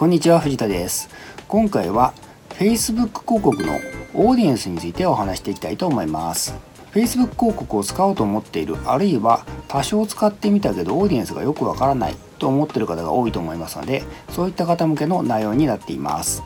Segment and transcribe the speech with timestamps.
[0.00, 1.10] こんにちは藤田です。
[1.46, 2.14] 今回は
[2.48, 3.78] Facebook 広告の
[4.14, 6.54] オーディエンスについてお話していきたいと思います。
[6.94, 16.42] Facebook 広告を使おうと思っているあるいは多少使ってみたけどオーディエンスがよくわからないと思っている方が多いと思いますのでそういった方向けの内容になっています。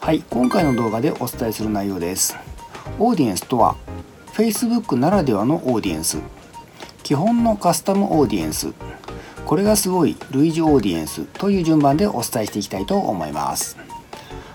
[0.00, 2.34] はい今回の動画でお伝えする内容です。
[2.98, 3.76] オーディエンスとは
[4.32, 6.16] Facebook ならではのオーディエンス。
[7.02, 8.72] 基本のカスタムオーディエンス。
[9.50, 13.76] これがすごい類似オーディエンスという順番でお伝えしていきたいと思います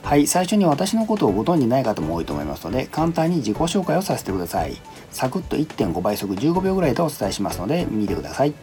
[0.04, 4.78] はい最初に私のことをご存じない方も多いと思いますので簡単に自己紹介をさせてください
[5.12, 8.54] サクッと1.5倍速15秒ぐらいでお伝えしますので見てください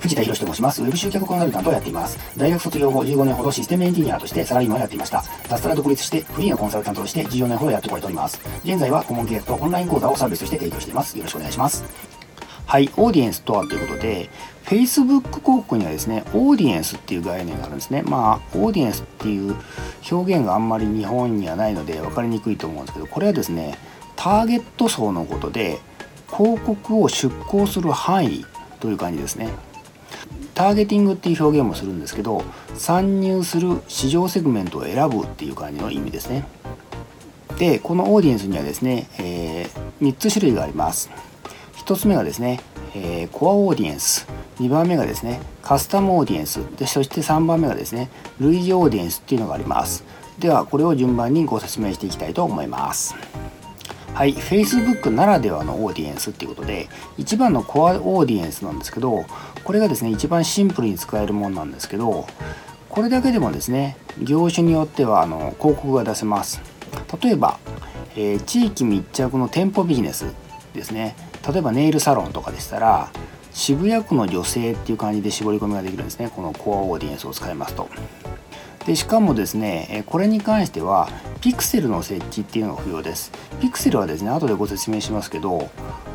[0.00, 0.82] 藤田博と申します。
[0.82, 2.18] ウェブ集客コンサルタントをやっています。
[2.36, 5.24] 大学卒業後15年ほどシステムエンジニアとしてサラリーマンをやっていました。
[5.48, 8.38] 脱サラ独立してフリーのコンサルタントとして14年ほどやってこれております。
[8.64, 11.16] 現在は顧問契約とオンライン講座をサービスとして提供しています。
[11.16, 11.84] よろしくお願いします。
[12.74, 14.28] はい、オーディエンスとはということで、
[14.64, 18.02] Facebook 広告にはですね、オーディエンスっていう概念があるんですね。
[18.02, 19.54] まあ、オーディエンスっていう
[20.10, 23.78] 表現があんまり日本にはないので分かりにくいと思うんですけど、これはですね、
[24.16, 25.78] ターゲット層のことで、
[26.36, 28.44] 広告を出稿する範囲
[28.80, 29.50] という感じですね。
[30.56, 32.42] ターゲティングっていう表現もするんですけど、
[32.74, 36.44] 参入する市場セグメントを選ぶっていう感じの意味ですね。
[37.56, 41.08] で、このオーディエンスにはですね、えー、3つ種類があります。
[41.84, 42.60] 1つ目がですね、
[42.94, 44.26] えー、コアオーディエンス。
[44.58, 46.60] 2番目がですねカスタムオーディエンス。
[46.78, 48.08] でそして3番目がですね
[48.40, 50.02] 類似オーディエンスっていうのがあります。
[50.38, 53.14] ではこれを順番にご説明していきたいと思います。
[54.14, 59.24] はい Facebook ならではのオーディエンスっていうことで一番のコアオーディエンスなんですけど
[59.64, 62.26] これがですね一番シンプルに使えるものなんですけど
[62.88, 66.62] これだけでもですね業種によってはあの広告が出せます。
[67.20, 67.58] 例えば、
[68.16, 70.26] えー、地域密着の店舗ビジネス
[70.72, 71.16] ですね。
[71.48, 73.10] 例えばネイルサロンとかでしたら
[73.52, 76.28] 渋谷区の女性っていう感じで絞り込みができるんですね。
[76.34, 77.88] このコアオーディエンスを使いますと。
[78.84, 81.08] でしかもですねこれに関しては
[81.40, 83.30] ピクセルの設置っていうのが不要です。
[83.60, 85.70] ピクセルはですね後でご説明しますけど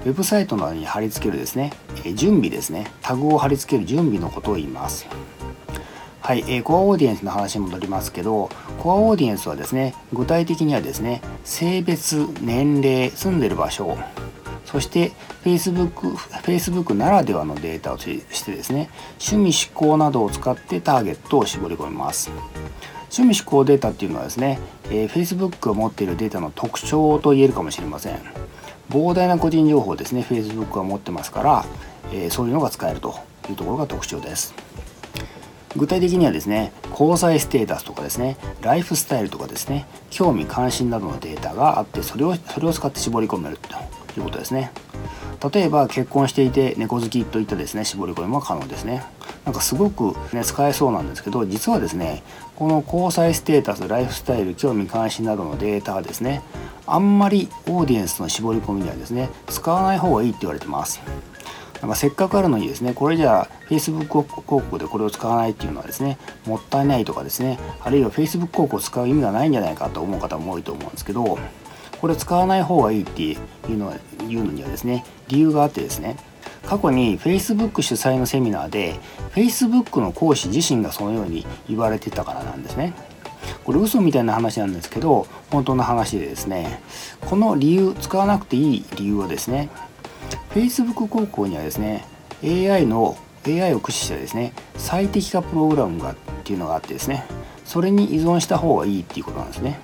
[0.05, 1.71] ウェブサイトなどに貼り付けるですね
[2.15, 2.91] 準備ですね。
[3.01, 5.07] タグを貼り付ける準備のことを言います。
[6.21, 13.97] はい、えー、コアオーディエンスの話に戻りますけどコアオーディエンスはですね具体的にはですね性別年齢住んでる場所
[14.71, 15.13] そして
[15.43, 22.29] Facebook, Facebook ならではのデータをしてですね趣味思考などを使ってターゲットを絞り込みます。
[23.11, 24.59] 趣味思考データっていうのはですね、
[24.91, 28.19] えー、Facebook が持っているデータの特徴と言えるかもしれません。
[28.91, 31.65] 膨大な個人情報ですね Facebook が持ってますから、
[32.13, 33.15] えー、そういうのが使えると
[33.49, 34.53] いうところが特徴です。
[35.75, 43.98] 具体的にはですね交際ステータスとかですねライフスタイルとかですね興味関心などのデータがあってそれをそれを使って絞り込めると。
[44.17, 44.71] いうことですね。
[45.53, 49.03] 例えば結婚していて猫好きといったですね絞り込みも可能ですね。
[49.45, 52.23] なんかすごく、ね、使えそうなんですけど実はですね
[52.55, 56.41] この交際ステータスライフスタイル興味関心などのデータはですね
[56.85, 61.01] あんまりオーディエンスの絞り込みにはですね使わない方がいいって言われてます。
[61.81, 71.39] なんかせっかくあるのにですねこれじゃあ Facebook 広告でこれを使わないっていうのはですねもったいないとかですねあるいは Facebook 広告を使う意味がないんじゃないかと思う方も多いと思うんですけど
[72.01, 73.37] これ使わない方がいいってい
[73.67, 76.17] うのは言うのにはですね理由があってですね
[76.65, 78.95] 過去に Facebook 主催のセミナーで
[79.33, 82.93] Facebook の講師自身がそのように言われてたからなんですね。
[83.63, 86.81] これ嘘みたいな話なんですけど本当の話でですね
[87.21, 89.69] この理由使わなくていい理由はですね
[90.51, 92.05] Facebook 広告にはですね
[92.43, 97.25] AI の AI を駆使したですね最適化プログラムがっていうのがあってですね
[97.65, 99.79] それに依存した方がいいっていうことなんですね。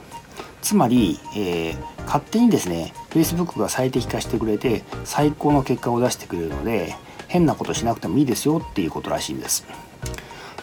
[0.66, 6.96] つまり、えー、勝手にですね Facebook が最適化してくれて最高の結果を出してくれるので
[7.28, 9.64] 変なことしなくてもいいですよっていうことらしいんです。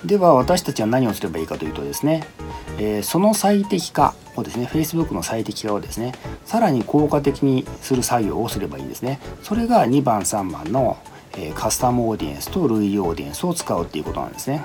[0.05, 2.25] では私たちは何をすればいいかというとですね、
[2.79, 6.15] えー、その最適化をですね Facebook の最適化をですね
[6.45, 9.21] さらに効果的にする作業をすればいいんですね。
[9.45, 10.99] それが2番3番の、
[11.35, 14.65] えー、カスタムオーディエンスと類オーディエンスを使うっていうことなんですね。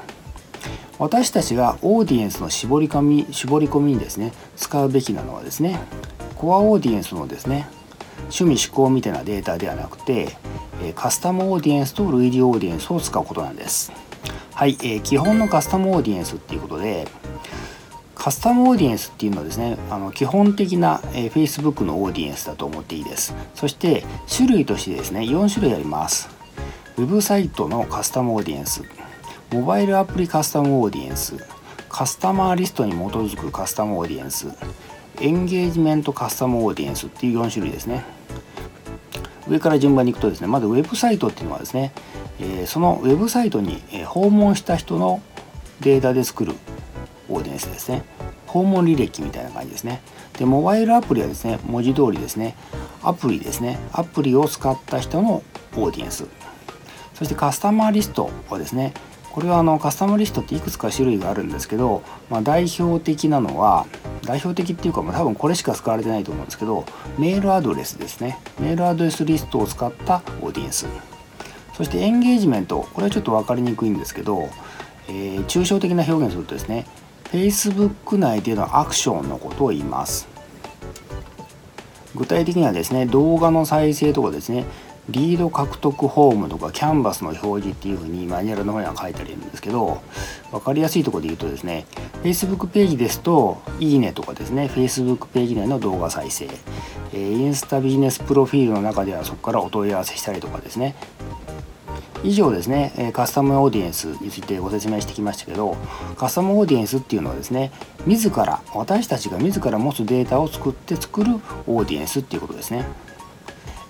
[0.99, 5.79] 私たちがオーディエンスの絞り込み絞り込みにですね使うべきなのはですね
[6.35, 7.67] コアオーディエンスのですね
[8.23, 10.37] 趣味思考みたいなデータではなくて
[10.95, 13.91] カスタムオーディエンスと類似オーディエンスを使うことなんです。
[14.53, 17.07] はい、えー、基本のカスタムオーディエンスっていうことで
[18.15, 23.35] カスタムオーディエンスっていうのはですねあの基本的な、え、Facebook のオーディエンスだと思っていいです。
[23.53, 24.03] そして
[24.35, 26.29] 種類としてですね4種類あります。
[26.97, 28.81] ウェブサイトのカスタムオーディエンス。
[29.51, 31.35] モバイルアプリカスタムオーディエンス
[31.87, 34.49] カスタマーリストに基づくカスタムオーディエンス
[35.21, 38.03] エンゲージメントカスタムオーディエンスっていう4種類ですね。
[39.47, 41.93] 上から順番にいくとですねまずウェブサイトっていうのはですね、
[42.41, 45.21] えそのウェブサイトに訪問した人の
[45.79, 46.53] データで作る
[47.29, 48.03] オーディエンスですね。
[48.47, 50.01] 訪問履歴みたいな感じですね。
[50.37, 52.55] でモバイルアプリはですね文字通りですね
[53.01, 55.41] アプリですねアプリを使った人の
[55.77, 56.25] オーディエンス。
[57.15, 58.93] そしてカスタマーリストはですね
[59.37, 62.01] これはあのカスタマーリストっていくつか種類があるんですけど、
[62.31, 63.85] まあ、代表的なのは
[64.23, 66.85] 代表的っていうか、まあ、多分これしか使われてないと思うんですけど
[67.19, 68.39] メールアドレスですね。
[68.59, 70.87] メールアドレスリストを使ったオーディエンス。
[71.75, 72.87] そしてエンゲージメント。
[72.91, 74.49] これはちょっと分かりにくいんですけど、
[75.07, 76.87] えー、抽象的な表現するとですね
[77.25, 80.27] Facebook 内でのアクションのことを言います。
[82.15, 84.65] 具体的にはですね動画の再生とかですね
[85.09, 90.01] リード獲得フォームとかキャンバスの表示っていうふうにマニュアルの方には書いてあるんですけど
[90.51, 91.85] 分かりやすいところで言うとですね
[92.23, 96.49] Facebook ページですといいねとかですね Facebook ページ内の動画再生、
[97.13, 100.95] え、インスタビジネスプロフィールの中ではそこからお問い合わせしたりとかですね。
[102.23, 105.77] 以上ですねカスタムオーディエンスについてご説明してきましたけど
[106.17, 107.71] カスタムオーディエンスっていうのはですね
[108.07, 111.35] 自ら私たちが自ら持つデータを作って作る
[111.67, 112.85] オーディエンスっていうことですね。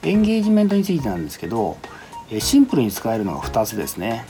[0.08, 1.78] エンゲージメントについてなんですけど
[2.40, 4.26] シンプルに使えるのが2つですね。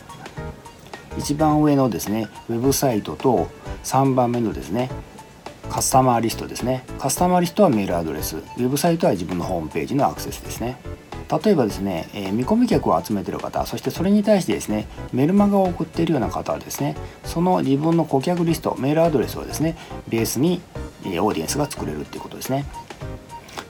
[1.19, 3.47] 一番上のですねウェブサイトと
[3.83, 4.89] 3番目のですね
[5.69, 6.83] カスタマーリストですね。
[6.97, 8.37] カスタマーリストはメールアドレス。
[8.37, 10.77] ウェブサイトは自分のホームページのアクセスですね。
[11.43, 16.95] 例えばですね、えー、見込み客を集めてる方そしてそれに対してですねメルマガを送っているような方はですね
[17.25, 19.75] その自分の顧客リストメールアドレスをですね
[20.07, 20.61] ベースに、
[21.03, 22.65] えー、オーディエンスが作れるっていうことですね。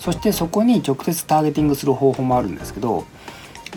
[0.07, 3.04] そしてそこに直接ターゲティングする方法もあるんですけど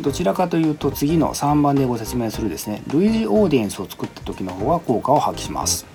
[0.01, 5.87] どちらかというと次の3番でご説明するですね類似オーディエンスを作った時の方が効果を発揮します。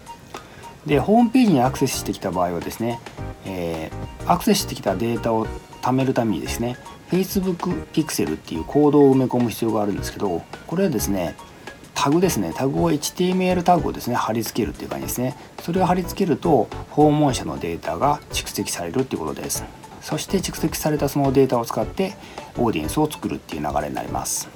[0.86, 3.00] でホームページにアクセスしてきた場合はですね、
[3.46, 5.48] えー、アクセスしてきたデータを
[5.82, 6.78] 貯めるためにですね
[7.12, 11.38] Facebook Pixel っていうコードを埋め込む必要があるんですけどこれはですね
[11.94, 15.38] タグですねタグを HTML タグをですね貼り付けるっていう感じですね。
[15.62, 19.64] それを貼り付けると訪問者のデータが蓄積されるっていうことです。
[20.06, 22.14] そして蓄積されたそのデータを使って
[22.60, 24.48] オーディエンスを作るっていう流れになります。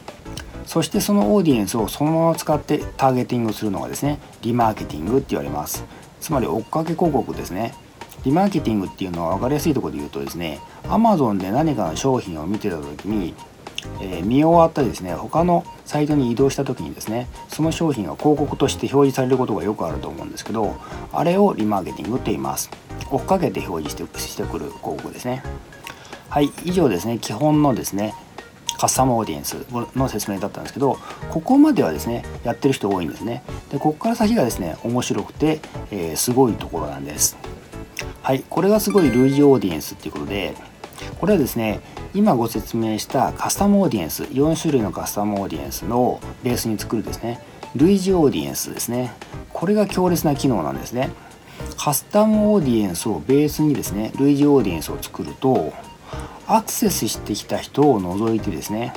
[0.67, 5.83] そしてそのオーディエンスをそのまま使ってターゲティングするのがですねリマーケティングって言われます。
[6.21, 7.73] つまり追っかけ広告ですね。
[8.25, 13.33] リマーケティングっていうのは分かりやすいところで言うとですね Amazon で何かの商品を見てた時に、
[14.01, 20.75] えー、見終わったですね他のサイトに移動した時にですねその商品が広告として表示されることがよくあると思うんですけど
[21.11, 22.69] あれをリマーケティングと言います。
[23.11, 25.43] 追っかけて表示してしてくる広告ですね。
[26.29, 27.17] はい以上ですね。
[27.19, 28.13] 基本のですね
[28.77, 29.65] カスタムオーディエンス
[29.95, 30.97] の説明だったんですけど
[31.29, 33.43] ここまではですねやってる人多いんですね。
[33.71, 35.59] でここから先がですね面白くて、
[35.91, 37.37] えー、すごいところなんです。
[38.21, 40.55] はいこれがすごい類似オーディエンスっていうことで
[41.19, 41.81] これはですね
[42.13, 47.41] 今ご説明したカスタムオーディエンス4種類のカスタムオーディエンスのベースに作るですね
[47.75, 49.13] 類似オーディエンスですね。
[49.53, 51.09] これが強烈な機能なんですね。
[51.81, 55.71] カスタムオーディエンスをベースにですね類似オーディエンスを作ると
[56.45, 58.91] アクセスしてきた人を除いてですね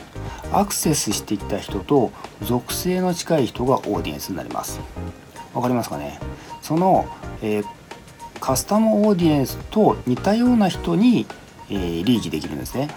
[0.52, 2.10] アクセスしてきた人と
[2.42, 4.80] 属性の近い人がオーディエンスになります。
[5.54, 6.18] わかりますかね？
[6.60, 7.06] その、
[7.40, 7.64] えー、
[8.40, 11.26] カスタムオーディエンスと似たような人に、
[11.70, 12.88] えー、リーチできるんですね。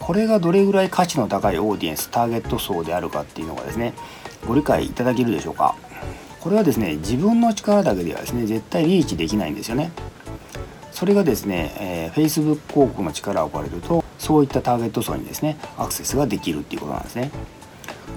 [0.00, 3.92] これがどれぐらい価値の高いオーディエンスターゲット層であるかっていうのがですね
[4.46, 5.76] ご理解いただけるでしょうか？
[6.48, 9.90] これはですね自分の力だけではですね絶対リーチできないんですよね。
[10.92, 17.30] それがですね、えー、Facebook 広告の力を借りるとそういったターゲット層にですねアクセスができるっていうことなんですね。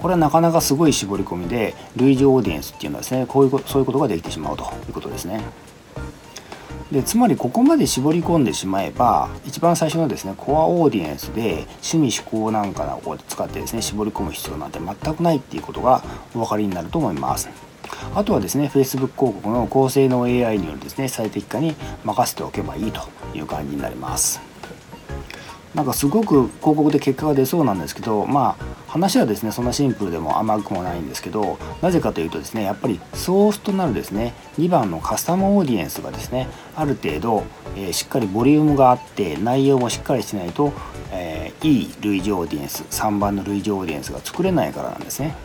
[0.02, 5.42] これはなかなかすごい絞り込みで類似オーディエンスっていうのはですねこういうそういうことができてしまうということですね。
[6.90, 16.02] でつまりここまで絞り込んでしまえば一番最初のですねコアオーディエンスで趣味思考なんかを使ってですね絞り込む必要なんて全くないっていうことが
[16.34, 17.71] お分かりになると思います。
[18.16, 23.02] あとはですね Facebook 広告の高性能 AI によるですね最適化に任せておけばいいと
[23.34, 24.52] いう感じになります。
[25.76, 37.44] なんかすごく広告で結果が出そうなんですけどまあ話はですねそんなシンプルでも甘くもないんですけどなぜかというとですねやっぱりソースとなるですね2番のカスタムオーディエンスがですねある程度、
[37.78, 40.74] えー、しっかりボリュームがあって内容もしっかりしないと、
[41.14, 45.36] えー、いい類似オーディエンス3番の類似オーディエンスが作れないからなんですね。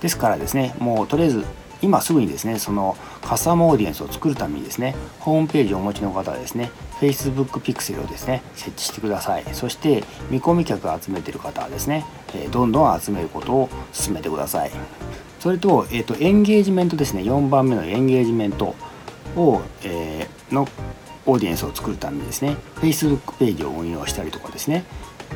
[0.00, 1.44] ですからですねもうとりあえず
[1.82, 9.44] 今すぐにですねそのカスタムオーディエンスを作るためにですねホームページをお持ちの方はですね Facebook Pixel をですね設置してください。
[9.52, 12.04] そして見込み客を集めている方はですね
[12.50, 14.70] どんどん集めることを進めてください。
[15.38, 18.74] それと,、えーと、エンゲージメントですね4番目のエンゲージメント
[19.36, 20.68] を、えー、の
[21.24, 24.84] オーディエンスを作るためにですね Facebook ページを運用したりとかですね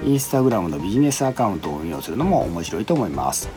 [0.02, 3.48] Instagram のビジネスアカウントを運用するのも面白いと思います。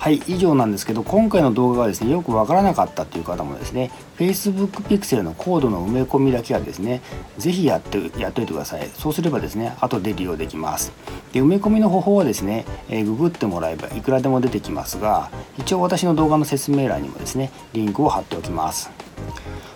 [0.00, 7.02] はい以上なんですけど今回の動画がですねよくわからなかったという方もですね Facebook Pixel のコードの埋め込みだけはですね
[7.36, 8.88] 是非やってやっといてください。
[8.94, 10.90] そうすればですね後で利用できます。
[11.34, 18.90] で埋め込みの方法はですね、えー、ググってもらえばいくらでも出てきますが一応私の動画の説明欄にもですねリンクを貼っておきます。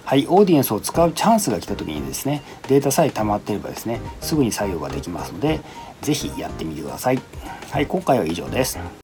[0.06, 5.60] はい、オーディエンスを使うチャンスが来た時にですねデータさえ溜まっていればですねすぐに作業ができますので
[6.00, 7.20] 是非やってみてください。
[7.70, 9.03] はい今回は以上です。